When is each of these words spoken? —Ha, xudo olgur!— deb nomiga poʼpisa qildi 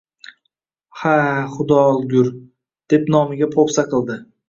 —Ha, 1.01 1.11
xudo 1.53 1.79
olgur!— 1.83 2.33
deb 2.95 3.15
nomiga 3.19 3.55
poʼpisa 3.59 3.91
qildi 3.95 4.23